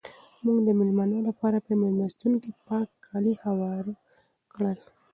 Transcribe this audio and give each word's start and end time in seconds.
موږ 0.43 0.57
د 0.67 0.69
مېلمنو 0.79 1.19
لپاره 1.29 1.57
په 1.65 1.71
مېلمستون 1.81 2.33
کې 2.43 2.51
پاک 2.67 2.87
کالي 3.05 3.33
هوار 3.45 3.85
کړل. 4.51 4.77